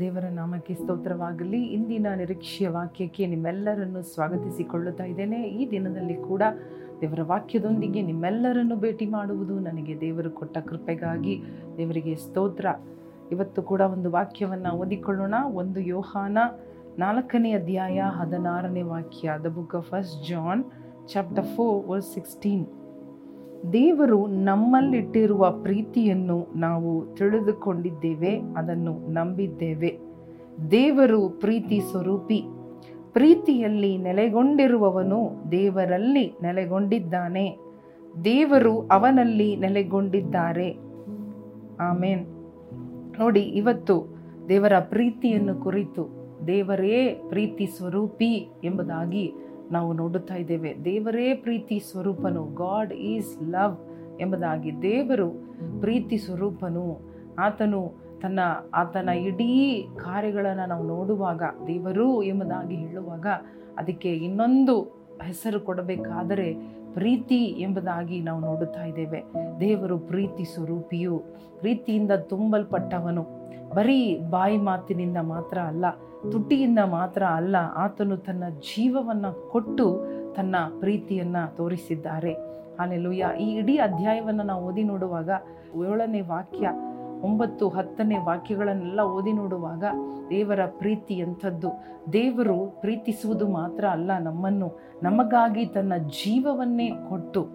[0.00, 1.62] ದೇವರ ನಾಮಕ್ಕೆ ಸ್ತೋತ್ರವಾಗಲಿ.
[1.62, 5.42] ಇಂದಿನ ನಿರೀಕ್ಷೆಯ ವಾಕ್ಯಕ್ಕೆ ನಿಮ್ಮೆಲ್ಲರನ್ನು ಸ್ವಾಗತಿಸಿಕೊಳ್ಳುತ್ತಾ ಇದ್ದೇನೆ.
[5.42, 6.42] ಈ ದಿನದಲ್ಲಿ ಕೂಡ
[7.00, 11.42] ದೇವರ ವಾಕ್ಯದೊಂದಿಗೆ ನಿಮ್ಮೆಲ್ಲರನ್ನು ಭೇಟಿ ಮಾಡುವುದು ನನಗೆ ದೇವರು ಕೊಟ್ಟ ಕೃಪೆಗಾಗಿ
[11.76, 12.66] ದೇವರಿಗೆ ಸ್ತೋತ್ರ.
[13.32, 15.34] ಇವತ್ತು ಕೂಡ ಒಂದು ವಾಕ್ಯವನ್ನು ಓದಿಕೊಳ್ಳೋಣ.
[15.54, 16.38] ಒಂದು ಯೋಹಾನ
[16.98, 20.64] ನಾಲ್ಕನೇ ಅಧ್ಯಾಯ ಹದಿನಾರನೇ ವಾಕ್ಯ, the book of first John
[21.08, 22.66] chapter four verse sixteen
[23.72, 29.98] ದೇವರು ನಮ್ಮಲ್ಲಿಟ್ಟಿರುವ ಪ್ರೀತಿಯನ್ನು ನಾವು ತಿಳಿದುಕೊಂಡಿದ್ದೇವೆ, ಅದನ್ನು ನಂಬಿದ್ದೇವೆ.
[30.70, 32.44] ದೇವರು ಪ್ರೀತಿ ಸ್ವರೂಪಿ.
[33.12, 37.58] ಪ್ರೀತಿಯಲ್ಲಿ ನೆಲೆಗೊಂಡಿರುವವನು ದೇವರಲ್ಲಿ ನೆಲೆಗೊಂಡಿದ್ದಾನೆ.
[38.24, 40.76] ದೇವರು ಅವನಲ್ಲಿ ನೆಲೆಗೊಂಡಿದ್ದಾರೆ.
[41.80, 42.26] ಆಮೇನ್.
[43.18, 44.16] ನೋಡಿ, ಇವತ್ತು
[44.48, 49.32] ದೇವರ ಪ್ರೀತಿಯನ್ನು ಕುರಿತು ದೇವರೇ ಪ್ರೀತಿ ಸ್ವರೂಪಿ ಎಂಬುದಾಗಿ
[49.72, 50.76] ನಾವು ನೋಡುತ್ತಾ ಇದ್ದೇವೆ.
[50.84, 53.76] ದೇವರೇ ಪ್ರೀತಿ ಸ್ವರೂಪನು ಗಾಡ್ ಈಸ್ ಲವ್
[54.20, 55.30] ಎಂಬುದಾಗಿ ದೇವರು
[55.80, 57.00] ಪ್ರೀತಿ ಸ್ವರೂಪನು.
[57.38, 58.40] ಆತನು ತನ್ನ,
[58.74, 63.26] ಆತನ ಇಡೀ ಕಾರ್ಯಗಳನ್ನು ನಾವು ನೋಡುವಾಗ, ದೇವರು ಎಂಬುದಾಗಿ ಹೇಳುವಾಗ,
[63.78, 64.80] ಅದಕ್ಕೆ ಇನ್ನೊಂದು
[65.22, 69.20] ಹೆಸರು ಕೊಡಬೇಕಾದರೆ ಪ್ರೀತಿ ಎಂಬುದಾಗಿ ನಾವು ನೋಡುತ್ತಾ ಇದ್ದೇವೆ.
[69.60, 71.16] ದೇವರು ಪ್ರೀತಿ ಸ್ವರೂಪಿಯು,
[71.60, 73.22] ಪ್ರೀತಿಯಿಂದ ತುಂಬಲ್ಪಟ್ಟವನು.
[73.74, 75.86] ಬರೀ ಬಾಯಿ ಮಾತಿನಿಂದ ಮಾತ್ರ ಅಲ್ಲ,
[76.32, 79.86] ತುಟಿಯಿಂದ ಮಾತ್ರ ಅಲ್ಲ, ಆತನು ತನ್ನ ಜೀವವನ್ನು ಕೊಟ್ಟು
[80.34, 82.32] ತನ್ನ ಪ್ರೀತಿಯನ್ನು ತೋರಿಸಿದ್ದಾರೆ.
[82.78, 85.30] ಅಲ್ಲೆಲುಯ್ಯ ಈ ಇಡೀ ಅಧ್ಯಾಯವನ್ನು ನಾವು ಓದಿ ನೋಡುವಾಗ
[85.86, 86.66] ಏಳನೇ ವಾಕ್ಯ
[87.22, 89.84] ಒಂಬತ್ತು ಹತ್ತನೇ ವಾಕ್ಯಗಳನ್ನೆಲ್ಲ ಓದಿ ನೋಡುವಾಗ
[90.30, 91.68] ದೇವರ ಪ್ರೀತಿ ಎಂಥದ್ದು?
[92.12, 97.48] ದೇವರು ಪ್ರೀತಿಸುವುದು ಮಾತ್ರ ಅಲ್ಲ, ನಮ್ಮನ್ನು ನಮಗಾಗಿ ತನ್ನ ಜೀವವನ್ನೇ ಕೊಟ್ಟು,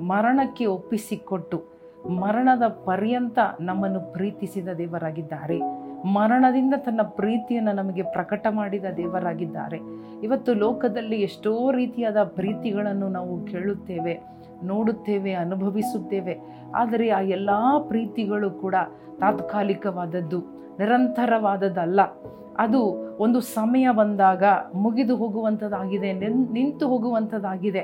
[0.00, 1.64] ಮರಣಕ್ಕೆ ಒಪ್ಪಿಸಿಕೊಟ್ಟು,
[2.08, 5.60] ಮರಣದ ಪರ್ಯಂತ ನಮ್ಮನ್ನು ಪ್ರೀತಿಸಿದ ದೇವರಾಗಿದ್ದಾರೆ.
[6.04, 9.78] ಮರಣದಿಂದ ತನ್ನ ಪ್ರೀತಿಯನ್ನು ನಮಗೆ ಪ್ರಕಟ ಮಾಡಿದ ದೇವರಾಗಿದ್ದಾರೆ.
[10.22, 14.20] ಇವತ್ತು ಲೋಕದಲ್ಲಿ ಎಷ್ಟೋ ರೀತಿಯಾದ ಪ್ರೀತಿಗಳನ್ನು ನಾವು ಕೇಳುತ್ತೇವೆ,
[14.64, 16.63] ನೋಡುತ್ತೇವೆ, ಅನುಭವಿಸುತ್ತೇವೆ.
[16.74, 17.50] ಆದರೆ ಆ ಎಲ್ಲ
[17.88, 18.74] ಪ್ರೀತಿಗಳು ಕೂಡ
[19.20, 20.38] ತಾತ್ಕಾಲಿಕವಾದದ್ದು,
[20.78, 22.00] ನಿರಂತರವಾದದ್ದಲ್ಲ.
[22.58, 22.80] ಅದು
[23.18, 24.44] ಒಂದು ಸಮಯ ಬಂದಾಗ
[24.74, 27.82] ಮುಗಿದು ಹೋಗುವಂಥದ್ದಾಗಿದೆ ನಿಂತು ಹೋಗುವಂಥದ್ದಾಗಿದೆ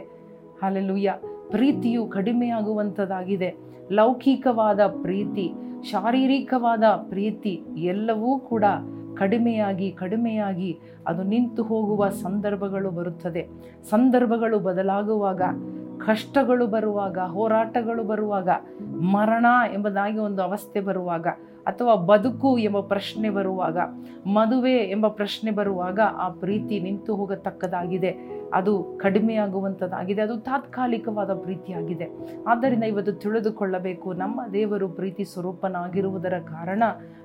[0.63, 1.15] ಹಾಲೆಲುಯ್ಯ.
[1.51, 3.51] ಪ್ರೀತಿಯು ಕಡಿಮೆಯಾಗುವಂಥದ್ದಾಗಿದೆ
[3.93, 5.47] ಲೌಕಿಕವಾದ ಪ್ರೀತಿ,
[5.83, 8.65] ಶಾರೀರಿಕವಾದ ಪ್ರೀತಿ ಎಲ್ಲವೂ ಕೂಡ
[9.17, 10.71] ಕಡಿಮೆಯಾಗಿ ಕಡಿಮೆಯಾಗಿ
[11.07, 13.43] ಅದು ನಿಂತು ಹೋಗುವ ಸಂದರ್ಭಗಳು ಬರುತ್ತದೆ.
[13.91, 15.43] ಸಂದರ್ಭಗಳು ಬದಲಾಗುವಾಗ
[16.07, 18.49] ಕಷ್ಟಗಳು ಬರುವಾಗ ಹೋರಾಟಗಳು ಬರುವಾಗ
[19.13, 21.27] ಮರಣ ಎಂಬುದಾಗಿ ಒಂದು ಅವಸ್ಥೆ ಬರುವಾಗ
[21.67, 23.79] ಅಥವಾ ಬದುಕು ಎಂಬ ಪ್ರಶ್ನೆ ಬರುವಾಗ,
[24.27, 28.41] ಮದುವೆ ಎಂಬ ಪ್ರಶ್ನೆ ಬರುವಾಗ ಆ ಪ್ರೀತಿ ನಿಂತು ಹೋಗತಕ್ಕದಾಗಿದೆ.
[28.55, 32.07] ಅದು ಕಡಿಮೆಯಾಗುವಂಥದ್ದಾಗಿದೆ ಅದು ತಾತ್ಕಾಲಿಕವಾದ ಪ್ರೀತಿಯಾಗಿದೆ.
[32.47, 36.83] ಆದ್ದರಿಂದ ಇವತ್ತು ತಿಳಿದುಕೊಳ್ಳಬೇಕು, ನಮ್ಮ ದೇವರು ಪ್ರೀತಿ ಸ್ವರೂಪನಾಗಿರುವುದರ ಕಾರಣ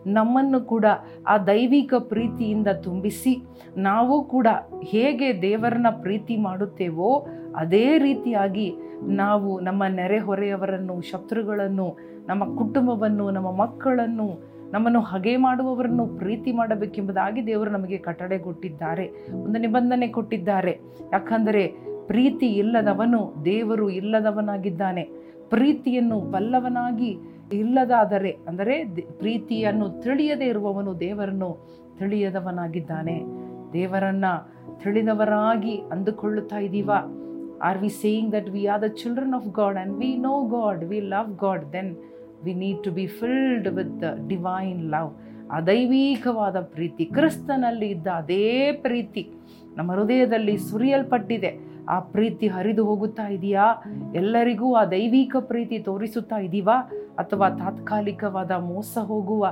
[0.08, 0.86] ನಮ್ಮನ್ನು ಕೂಡ
[1.28, 3.44] ಆ ದೈವಿಕ ಪ್ರೀತಿಯಿಂದ ತುಂಬಿಸಿ,
[3.78, 4.48] ನಾವು ಕೂಡ
[4.84, 11.98] ಹೇಗೆ ದೇವರನ್ನ ಪ್ರೀತಿ ಮಾಡುತ್ತೇವೋ, ಅದೇ ರೀತಿಯಾಗಿ ನಾವು ನಮ್ಮ ನೆರೆಹೊರೆಯವರನ್ನು, ಶತ್ರುಗಳನ್ನು
[12.28, 14.28] ನಮ್ಮ ಕುಟುಂಬವನ್ನು, ನಮ್ಮ ಮಕ್ಕಳನ್ನು,
[14.72, 19.06] ನಮ್ಮನ್ನು ಹಗೆ ಮಾಡುವವರನ್ನು ಪ್ರೀತಿ ಮಾಡಬೇಕೆಂಬುದಾಗಿ ದೇವರು ನಮಗೆ ಕಟ್ಟಡೆ ಕೊಟ್ಟಿದ್ದಾರೆ,
[19.44, 20.80] ಒಂದು ನಿಬಂಧನೆ ಕೊಟ್ಟಿದ್ದಾರೆ.
[21.12, 21.64] ಯಾಕಂದರೆ
[22.08, 25.04] ಪ್ರೀತಿ ಇಲ್ಲದವನು ದೇವರು ಇಲ್ಲದವನಾಗಿದ್ದಾನೆ.
[25.50, 27.18] ಪ್ರೀತಿಯನ್ನು ಬಲ್ಲವನಾಗಿ
[27.54, 28.76] ಇಲ್ಲದಾದರೆ, ಅಂದರೆ
[29.20, 31.50] ಪ್ರೀತಿಯನ್ನು ತಿಳಿಯದೇ ಇರುವವನು ದೇವರನ್ನು
[32.00, 33.18] ತಿಳಿಯದವನಾಗಿದ್ದಾನೆ.
[33.74, 34.26] ದೇವರನ್ನ
[34.84, 37.00] ತಿಳಿದವರಾಗಿ ಅಂದುಕೊಳ್ಳುತ್ತಾ ಇದ್ದೀವಾ.
[37.64, 41.00] Are we saying that we are the children of God and we know God we
[41.00, 41.92] love God then
[42.46, 45.12] we need to be filled with the divine love
[45.52, 49.24] ಆ ದೈವೀಕವಾದ ಪ್ರೀತಿ ಕ್ರಿಸ್ತನಲ್ಲಿ ಇದ್ದ ಅದೇ ಪ್ರೀತಿ
[49.78, 51.52] ನಮ್ಮ ಹೃದಯದಲ್ಲಿ ಸುರಿಯಲ್ಪಟ್ಟಿದೆ
[51.90, 53.66] ಆ ಪ್ರೀತಿ ಹರಿದು ಹೋಗುತ್ತಾ ಇದೆಯಾ?
[54.16, 56.78] ಎಲ್ಲರಿಗೂ ಆ ದೈವಿಕ ಪ್ರೀತಿ ತೋರಿಸುತ್ತಾ ಇದೀವಾ?
[57.20, 59.44] ಅಥವಾ ತಾತ್ಕಾಲಿಕವಾದ ಮೋಸ ಹೋಗುವ,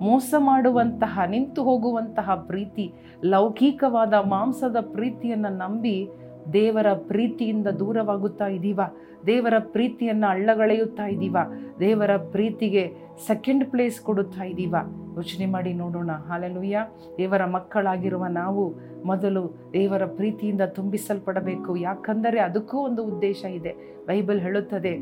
[0.00, 2.92] ಮೋಸ ಮಾಡುವಂತಹ, ನಿಂತು ಹೋಗುವಂತಹ ಪ್ರೀತಿ,
[3.24, 6.08] ಲೌಕಿಕವಾದ ಮಾಂಸದ ಪ್ರೀತಿಯನ್ನು ನಂಬಿ
[6.52, 8.80] ದೇವರ ಪ್ರೀತಿಯಿಂದ ದೂರವಾಗುತ್ತಾ ಇದ್ದೀವ?
[9.26, 11.36] ದೇವರ ಪ್ರೀತಿಯನ್ನು ಅಳ್ಳಗಳೆಯುತ್ತಾ ಇದ್ದೀವ?
[11.80, 12.94] ದೇವರ ಪ್ರೀತಿಗೆ
[13.26, 14.74] ಸೆಕೆಂಡ್ ಪ್ಲೇಸ್ ಕೊಡುತ್ತಾ ಇದ್ದೀವ?
[15.16, 16.10] ಯೋಚನೆ ಮಾಡಿ ನೋಡೋಣ.
[16.12, 16.86] ಹಾಲೆಲುಯ್ಯ
[17.18, 18.74] ದೇವರ ಮಕ್ಕಳಾಗಿರುವ ನಾವು
[19.04, 19.42] ಮೊದಲು
[19.72, 21.76] ದೇವರ ಪ್ರೀತಿಯಿಂದ ತುಂಬಿಸಲ್ಪಡಬೇಕು.
[21.76, 23.72] ಯಾಕಂದರೆ ಅದಕ್ಕೂ ಒಂದು ಉದ್ದೇಶ ಇದೆ.
[24.06, 25.00] ಬೈಬಲ್ ಹೇಳುತ್ತದೆ,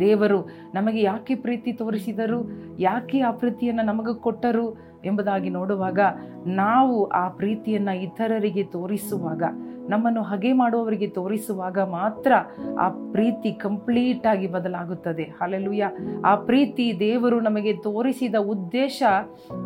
[0.00, 0.40] ದೇವರು
[0.74, 2.40] ನಮಗೆ ಯಾಕೆ ಪ್ರೀತಿ ತೋರಿಸಿದರು?
[2.78, 4.94] ಯಾಕೆ ಆ ಪ್ರೀತಿಯನ್ನು ನಮಗೆ ಕೊಟ್ಟರು?
[5.04, 6.00] ಎಂಬುದಾಗಿ ನೋಡುವಾಗ
[6.46, 9.42] ನಾವು ಆ ಪ್ರೀತಿಯನ್ನು ಇತರರಿಗೆ ತೋರಿಸುವಾಗ
[9.88, 12.32] ನಮ್ಮನ್ನು ಹಗೆ ಮಾಡುವವರಿಗೆ ತೋರಿಸುವಾಗ ಮಾತ್ರ
[12.78, 15.22] ಆ ಪ್ರೀತಿ ಕಂಪ್ಲೀಟ್ ಆಗಿ ಬದಲಾಗುತ್ತದೆ.
[15.22, 15.90] ಹಾಲೆಲುಯ್ಯ
[16.24, 19.02] ಆ ಪ್ರೀತಿ ದೇವರು ನಮಗೆ ತೋರಿಸಿದ ಉದ್ದೇಶ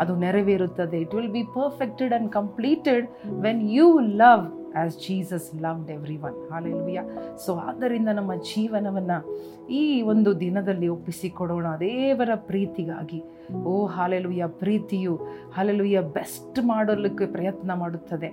[0.00, 1.00] ಅದು ನೆರವೇರುತ್ತದೆ.
[1.00, 3.08] It will be perfected and completed
[3.40, 7.02] when you love as Jesus loved everyone hallelujah
[7.46, 11.66] so ಆದ್ದರಿಂದ ನಮ್ಮ ಜೀವನವನ್ನು ಈ ಒಂದು ದಿನದಲ್ಲಿ ಒಪ್ಪಿಸಿಕೊಡೋಣ.
[11.80, 13.22] ದೇವರ ಪ್ರೀತಿಗಾಗಿ.
[13.64, 15.20] ಓ ಹಾಲೆಲುಯ್ಯ ಪ್ರೀತಿಯು
[15.54, 18.28] ಹಾಲೆಲುಯ್ಯ ಬೆಸ್ಟ್ ಮಾಡಲಿಕ್ಕೆ ಪ್ರಯತ್ನ ಮಾಡುತ್ತದೆ.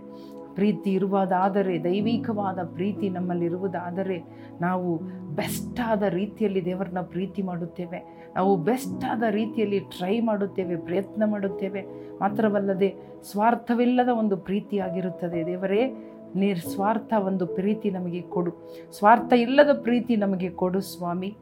[0.56, 4.24] ಪ್ರೀತಿ ಇರುವುದಾದರೆ, ದೈವಿಕವಾದ ಪ್ರೀತಿ ನಮ್ಮಲ್ಲಿರುವುದಾದರೆ,
[4.62, 4.98] ನಾವು
[5.36, 8.30] ಬೆಸ್ಟ್ ಆದ ರೀತಿಯಲ್ಲಿ ದೇವರನ್ನ ಪ್ರೀತಿ ಮಾಡುತ್ತೇವೆ.
[8.36, 11.82] ನಾವು ಬೆಸ್ಟ್ ಆದ ರೀತಿಯಲ್ಲಿ ಟ್ರೈ ಮಾಡುತ್ತೇವೆ, ಪ್ರಯತ್ನ ಮಾಡುತ್ತೇವೆ.
[12.22, 12.96] ಮಾತ್ರವಲ್ಲದೆ
[13.32, 18.52] ಸ್ವಾರ್ಥವಿಲ್ಲದ ಒಂದು ಪ್ರೀತಿಯಾಗಿರುತ್ತದೆ ದೇವರೇ ನಿಸ್ವಾರ್ಥ ಒಂದು ಪ್ರೀತಿ ನಮಗೆ ಕೊಡು.
[18.92, 21.38] ಸ್ವಾರ್ಥ ಇಲ್ಲದ ಪ್ರೀತಿ ನಮಗೆ ಕೊಡು ಸ್ವಾಮಿ.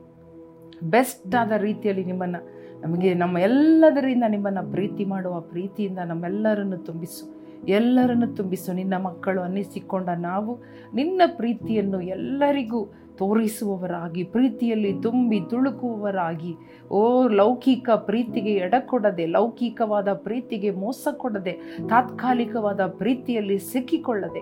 [0.83, 2.50] ಬೆಸ್ಟ್ ಆದ ರೀತಿಯಲ್ಲಿ ನಿಮ್ಮನ್ನು,
[2.81, 7.43] ನಮಗೆ ನಮ್ಮ ಎಲ್ಲದರಿಂದ ನಿಮ್ಮನ್ನು ಪ್ರೀತಿ ಮಾಡುವ ಪ್ರೀತಿಯಿಂದ ನಮ್ಮೆಲ್ಲರನ್ನು ತುಂಬಿಸು.
[7.68, 10.57] ಎಲ್ಲರನ್ನು ತುಂಬಿಸು, ನಿನ್ನ ಮಕ್ಕಳು ಅನ್ನಿಸಿಕೊಂಡ ನಾವು
[10.94, 16.56] ನಿನ್ನ ಪ್ರೀತಿಯನ್ನು ಎಲ್ಲರಿಗೂ ತೋರಿಸುವವರಾಗಿ, ಪ್ರೀತಿಯಲ್ಲಿ ತುಂಬಿ ತುಳುಕುವವರಾಗಿ.
[16.92, 21.51] ಓ, ಲೌಕಿಕ ಪ್ರೀತಿಗೆ ಎಡಕೊಡದೆ, ಲೌಕಿಕವಾದ ಪ್ರೀತಿಗೆ ಮೋಸ ಕೊಡದೆ,
[21.89, 24.39] ತಾತ್ಕಾಲಿಕವಾದ ಪ್ರೀತಿಯಲ್ಲಿ ಸಿಕ್ಕಿಕೊಳ್ಳದೆ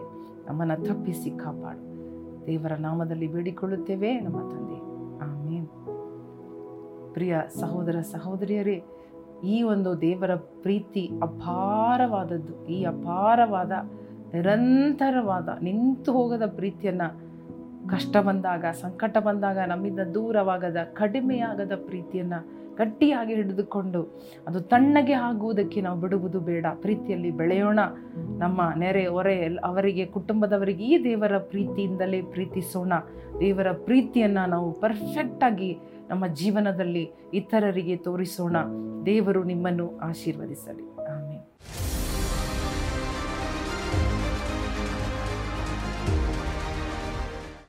[0.47, 1.91] ನಮ್ಮನ್ನು ತಪ್ಪಿಸಿ ಕಾಪಾಡು.
[2.47, 4.81] ದೇವರ ನಾಮದಲ್ಲಿ ಬೇಡಿಕೊಳ್ಳುತ್ತೇವೆ, ನಮ್ಮ ತಂದೆ.
[5.23, 5.67] ಆಮೇನ್.
[7.13, 8.83] ಪ್ರಿಯ ಸಹೋದರ, ಸಹೋದರಿಯರೇ
[9.43, 12.65] ಈ ಒಂದು ದೇವರ ಪ್ರೀತಿ ಅಪಾರವಾದದ್ದು.
[12.65, 13.71] ಈ ಅಪಾರವಾದ,
[14.33, 17.31] ನಿರಂತರವಾದ, ನಿಂತು ಹೋಗದ ಪ್ರೀತಿಯನ್ನು
[17.89, 26.39] ಕಷ್ಟ ಬಂದಾಗ, ಸಂಕಟ ಬಂದಾಗ, ನಮ್ಮಿಂದ ದೂರವಾಗದ, ಕಡಿಮೆಯಾಗದ ಪ್ರೀತಿಯನ್ನು ಗಟ್ಟಿಯಾಗಿ ಹಿಡಿದುಕೊಂಡು ಅದು ತಣ್ಣಗೆ ಆಗುವುದಕ್ಕೆ ನಾವು ಬಿಡುವುದು
[26.39, 26.65] ಬೇಡ.
[26.73, 27.79] ಪ್ರೀತಿಯಲ್ಲಿ ಬೆಳೆಯೋಣ.
[28.37, 32.93] ನಮ್ಮ ನೆರೆ, ಹೊರೆ ಅವರಿಗೆ, ಕುಟುಂಬದವರಿಗೆ ಈ ದೇವರ ಪ್ರೀತಿಯಿಂದಲೇ ಪ್ರೀತಿಸೋಣ.
[33.39, 35.77] ದೇವರ ಪ್ರೀತಿಯನ್ನು ನಾವು ಪರ್ಫೆಕ್ಟಾಗಿ
[36.09, 38.55] ನಮ್ಮ ಜೀವನದಲ್ಲಿ ಇತರರಿಗೆ ತೋರಿಸೋಣ.
[39.05, 40.90] ದೇವರು ನಿಮ್ಮನ್ನು ಆಶೀರ್ವದಿಸಲಿ.